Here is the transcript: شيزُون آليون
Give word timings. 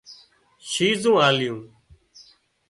شيزُون 0.71 1.15
آليون 1.27 1.59